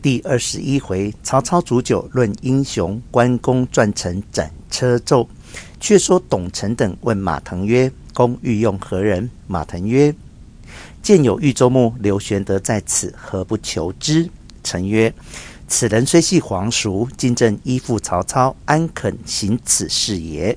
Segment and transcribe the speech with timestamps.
[0.00, 5.26] 第二十一回，曹操煮酒论英雄，关公转成斩车胄。
[5.80, 10.14] 却说董承等问马腾曰：“公欲用何人？”马腾曰
[11.02, 14.28] ：“见有豫州牧刘玄德在此，何不求之？”
[14.62, 15.12] 承曰
[15.66, 20.56] ：“此人虽系皇叔，今正依附曹操，安肯行此事也？”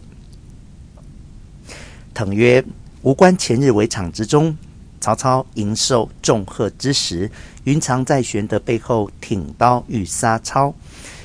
[2.14, 2.64] 腾曰
[3.04, 4.56] ：“吾观前日围场之中。”
[5.02, 7.30] 曹操迎受重贺之时，
[7.64, 10.74] 云长在玄德背后挺刀欲杀操，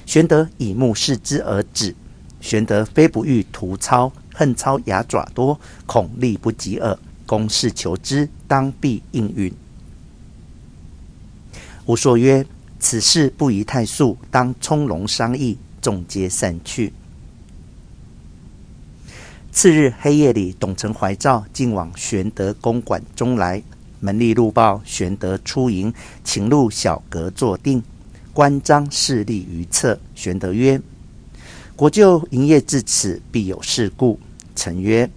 [0.07, 1.95] 玄德以目视之而止。
[2.41, 6.99] 玄德非不欲屠操，恨操牙爪多，恐力不及耳。
[7.27, 9.53] 公事求之，当必应允。
[11.85, 12.47] 吾说曰
[12.81, 16.93] ：“此事不宜太速，当从容商议。”众皆散去。
[19.57, 23.63] 次日黑夜里，董承怀诏进往玄德公馆中来。
[24.01, 27.83] 门吏入报，玄德出营，请入小阁坐定。
[28.35, 29.99] 关张侍立于侧。
[30.15, 30.79] 玄德曰
[31.75, 34.21] ：“国舅营业至此，必有事故。”
[34.55, 35.09] 承曰：“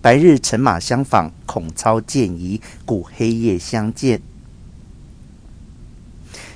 [0.00, 4.22] 白日乘马相访，恐操见疑，故黑夜相见。”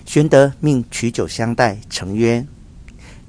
[0.07, 1.79] 玄德命取酒相待。
[1.91, 2.47] 承曰：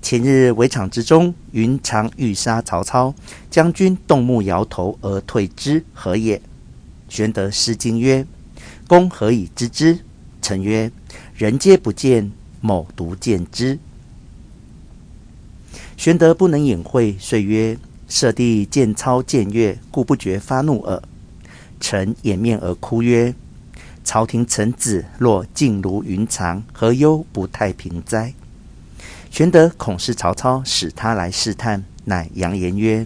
[0.01, 3.13] 前日围场之中，云长欲杀曹操，
[3.51, 6.41] 将军动目摇头而退之，何也？
[7.09, 8.25] 玄德失惊曰
[8.87, 9.99] ：“公何以知之？”
[10.41, 10.91] 臣曰
[11.35, 13.77] ：“人皆不见，某独见之。”
[15.97, 17.77] 玄德不能隐晦，遂曰
[18.07, 21.01] ：“舍弟见操僭越，故不觉发怒耳。”
[21.79, 23.33] 臣掩面而哭曰
[24.03, 28.33] ：“朝廷臣子若尽如云长，何忧不太平哉？”
[29.31, 33.05] 玄德恐是曹操使他来试探，乃扬言曰：“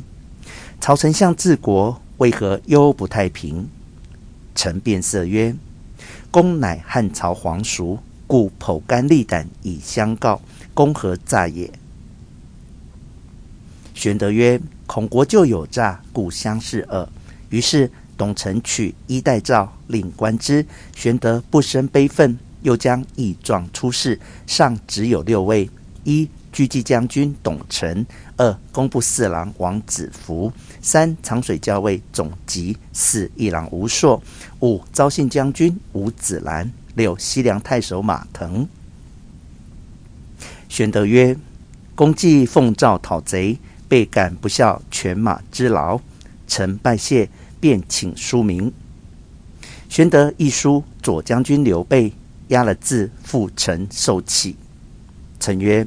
[0.79, 3.67] 曹丞相治国，为何忧不太平？”
[4.55, 5.55] 臣变色曰
[6.31, 10.41] ：“公乃汉朝皇叔，故剖肝立胆以相告，
[10.73, 11.69] 公何诈也？”
[13.93, 17.07] 玄德曰：“恐国舅有诈，故相视耳。”
[17.49, 20.65] 于是董承取衣带诏，令观之。
[20.95, 25.69] 玄德不生悲愤，又将义状出示，上只有六位。
[26.03, 28.05] 一、狙击将军董承；
[28.37, 34.21] 二、工部侍郎王子服；三、长水校尉总集；四、一郎吴硕；
[34.61, 38.67] 五、昭信将军吴子兰；六、西凉太守马腾。
[40.69, 41.37] 玄德曰
[41.95, 45.99] ：“公既奉诏讨贼，倍感不效犬马之劳。
[46.47, 48.71] 臣拜谢，便请书名。”
[49.89, 52.11] 玄德一书左将军刘备，
[52.47, 54.55] 押了字，付承受起。
[55.43, 55.85] 承曰：“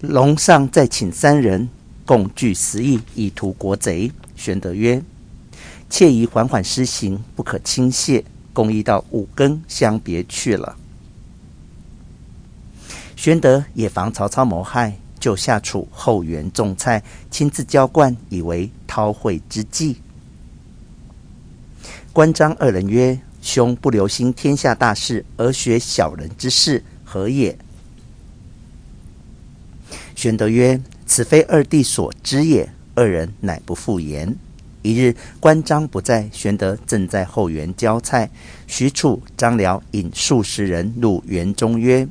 [0.00, 1.68] 龙上再请三人，
[2.06, 5.02] 共聚十亿，以图国贼。”玄德曰
[5.90, 8.24] ：“切宜缓缓施行，不可轻泄。”
[8.54, 10.76] 共议到五更，相别去了。
[13.16, 19.96] 玄德也防曹操谋害，就下处后园种菜，亲自浇灌，以为韬晦之计。
[22.12, 27.58] 关张二人曰：“兄不留心天下大事，而学小人之事，何也？”
[30.22, 34.36] 玄德曰：“此非二弟所知也。”二人乃不复言。
[34.82, 38.30] 一日，关张不在，玄德正在后园浇菜。
[38.68, 42.06] 许褚、张辽引数十人入园中，曰：“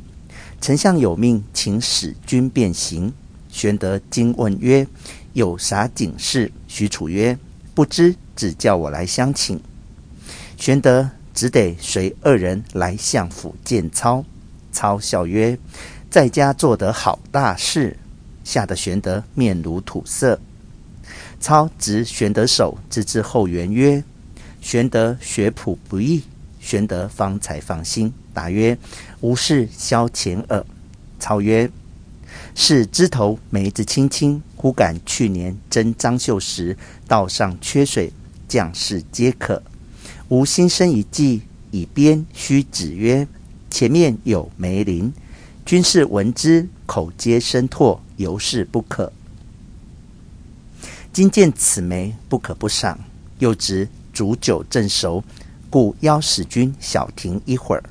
[0.59, 3.13] 丞相有命，请使君便行。”
[3.50, 4.85] 玄德惊问曰
[5.31, 7.39] ：“有啥警事？”许褚曰
[7.73, 9.57] ：“不知，只叫我来相请。”
[10.59, 14.25] 玄德只得随二人来相府见操。
[14.73, 15.57] 操笑曰：
[16.09, 17.97] 在家做得好大事，
[18.44, 20.40] 吓得玄德面如土色。
[21.40, 24.03] 操执玄德手，直至后园曰
[24.62, 26.24] ：“玄德学朴不易。”
[26.62, 28.78] 玄德方才放心，答曰
[29.22, 30.63] ：“无事消遣耳。”
[31.19, 31.69] 操曰
[32.53, 38.13] ：“是枝头梅子青青，忽感去年征张绣时，道上缺水，
[38.47, 39.63] 将士皆渴。
[40.30, 41.41] 吾心生一计，
[41.72, 43.28] 以鞭虚指曰
[43.72, 45.12] ：‘前面有梅林。’”
[45.65, 49.12] 军士闻之，口皆生唾，犹是不可。
[51.12, 52.97] 今见此梅，不可不赏。
[53.39, 55.23] 又值煮酒正熟，
[55.69, 57.83] 故邀使君小停一会儿。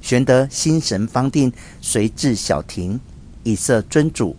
[0.00, 2.98] 玄德心神方定，随至小亭，
[3.44, 4.36] 以设尊主，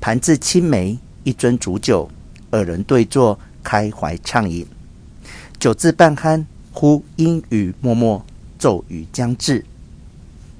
[0.00, 2.10] 盘置青梅，一樽煮酒，
[2.50, 4.66] 二人对坐，开怀畅饮。
[5.60, 8.24] 酒至半酣，忽阴雨脉脉，
[8.58, 9.64] 骤雨将至。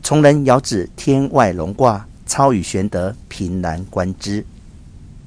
[0.02, 4.44] 从人遥指天外龙卦，操与玄德凭栏观之。